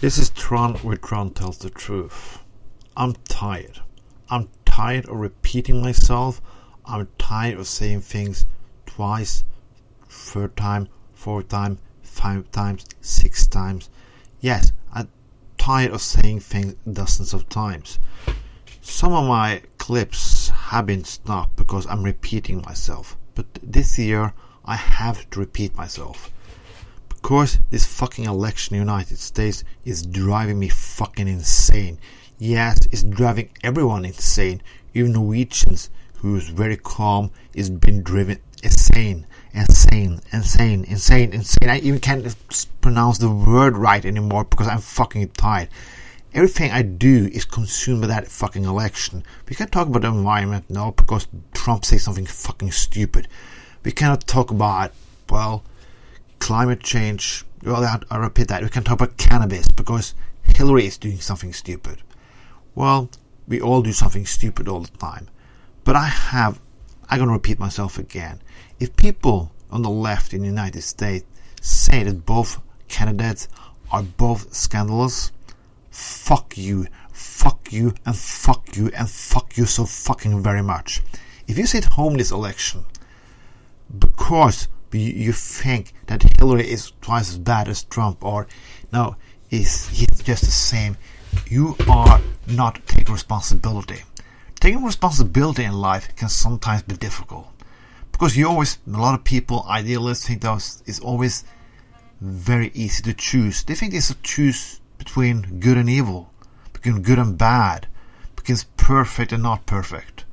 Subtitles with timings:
[0.00, 2.38] This is Trond where Trond tells the truth.
[2.96, 3.80] I'm tired.
[4.30, 6.40] I'm tired of repeating myself.
[6.86, 8.46] I'm tired of saying things
[8.86, 9.42] twice,
[10.08, 13.90] third time, fourth time, five times, six times.
[14.40, 15.08] Yes, I'm
[15.56, 17.98] tired of saying things dozens of times.
[18.80, 24.32] Some of my clips have been stopped because I'm repeating myself, but this year
[24.64, 26.30] I have to repeat myself
[27.22, 31.98] course, this fucking election in the United States is driving me fucking insane.
[32.38, 34.62] Yes, it's driving everyone insane.
[34.94, 41.70] Even Norwegians, who's very calm, is being driven insane, insane, insane, insane, insane.
[41.70, 42.36] I even can't
[42.80, 45.68] pronounce the word right anymore because I'm fucking tired.
[46.34, 49.24] Everything I do is consumed by that fucking election.
[49.48, 53.28] We can't talk about the environment now because Trump says something fucking stupid.
[53.82, 54.92] We cannot talk about,
[55.30, 55.64] well,
[56.38, 57.44] climate change.
[57.62, 58.62] Well, I, I repeat that.
[58.62, 62.02] We can talk about cannabis because Hillary is doing something stupid.
[62.74, 63.10] Well,
[63.46, 65.28] we all do something stupid all the time.
[65.84, 66.60] But I have,
[67.08, 68.40] I'm going to repeat myself again.
[68.78, 71.24] If people on the left in the United States
[71.60, 73.48] say that both candidates
[73.90, 75.32] are both scandalous,
[75.90, 81.02] fuck you, fuck you, and fuck you, and fuck you so fucking very much.
[81.46, 82.84] If you sit home this election
[83.98, 88.46] because you think that Hillary is twice as bad as Trump or
[88.92, 89.16] no,
[89.48, 90.96] he's, he's just the same.
[91.46, 94.02] You are not taking responsibility.
[94.60, 97.48] Taking responsibility in life can sometimes be difficult
[98.18, 101.44] because you always, a lot of people, idealists, think that it's always
[102.20, 103.62] very easy to choose.
[103.62, 106.32] They think it's a choose between good and evil,
[106.72, 107.86] between good and bad,
[108.34, 110.24] between perfect and not perfect.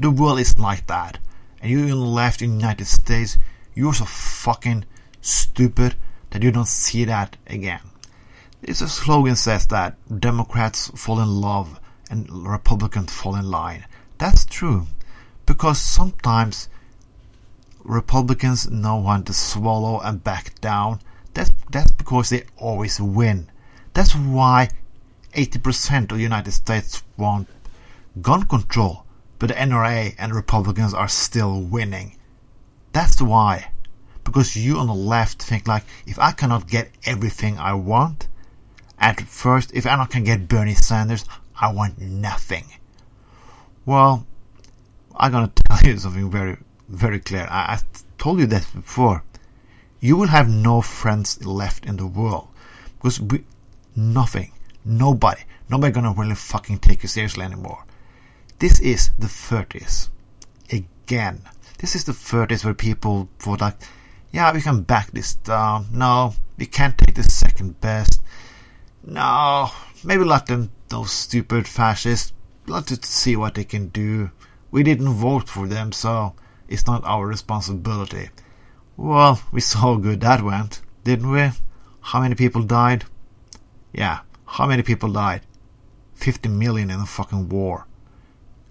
[0.00, 1.18] The world isn't like that.
[1.60, 3.36] And you the left in the United States,
[3.74, 4.84] you're so fucking
[5.20, 5.96] stupid
[6.30, 7.80] that you don't see that again.
[8.66, 11.80] A slogan says that Democrats fall in love
[12.10, 13.86] and Republicans fall in line.
[14.18, 14.86] That's true.
[15.46, 16.68] Because sometimes
[17.82, 21.00] Republicans know when to swallow and back down.
[21.34, 23.50] That's, that's because they always win.
[23.92, 24.70] That's why
[25.34, 27.48] 80% of the United States want
[28.22, 29.04] gun control,
[29.38, 32.16] but the NRA and Republicans are still winning.
[32.94, 33.72] That's why.
[34.22, 38.28] Because you on the left think like, if I cannot get everything I want,
[39.00, 41.24] at first, if I can get Bernie Sanders,
[41.60, 42.64] I want nothing.
[43.84, 44.24] Well,
[45.16, 46.56] I'm gonna tell you something very,
[46.88, 47.48] very clear.
[47.50, 47.78] I, I
[48.16, 49.24] told you that before.
[49.98, 52.46] You will have no friends left in the world
[52.96, 53.44] because we,
[53.96, 54.52] nothing,
[54.84, 57.84] nobody, nobody gonna really fucking take you seriously anymore.
[58.60, 60.10] This is the 30s.
[60.70, 61.42] Again.
[61.84, 63.76] This is the 30s where people thought like,
[64.32, 65.88] yeah, we can back this down.
[65.92, 68.22] No, we can't take the second best.
[69.02, 69.68] No,
[70.02, 72.32] maybe let them, those stupid fascists,
[72.66, 74.30] let us see what they can do.
[74.70, 76.34] We didn't vote for them, so
[76.68, 78.30] it's not our responsibility.
[78.96, 81.50] Well, we saw how good that went, didn't we?
[82.00, 83.04] How many people died?
[83.92, 85.42] Yeah, how many people died?
[86.14, 87.86] 50 million in a fucking war.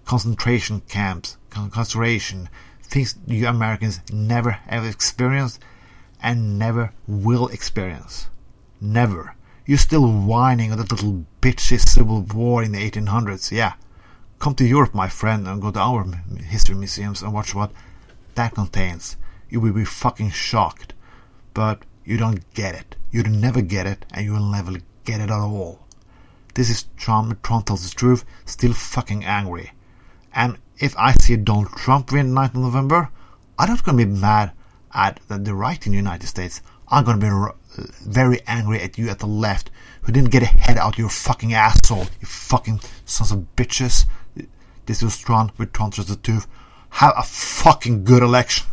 [0.04, 2.48] Concentration camps, concentration,
[2.84, 5.60] things you Americans never have experienced
[6.22, 8.28] and never will experience.
[8.80, 9.34] Never.
[9.66, 13.50] You're still whining on that little bitchy civil war in the 1800s.
[13.50, 13.74] Yeah.
[14.38, 16.04] Come to Europe, my friend, and go to our
[16.48, 17.72] history museums and watch what
[18.34, 19.16] that contains.
[19.48, 20.92] You will be fucking shocked.
[21.54, 22.96] But you don't get it.
[23.10, 24.72] You'll never get it, and you will never
[25.04, 25.86] get it at all.
[26.54, 29.72] This is Trump, Trump tells the truth, still fucking angry.
[30.34, 33.08] And if I see Donald Trump win 9th of November,
[33.58, 34.52] I'm not going to be mad
[34.92, 36.60] at the right in the United States.
[36.88, 39.70] I'm going to be very angry at you at the left
[40.02, 44.04] who didn't get a head out your fucking asshole, you fucking sons of bitches.
[44.86, 46.46] This was Trond with Trond the Tooth.
[46.90, 48.66] Have a fucking good election.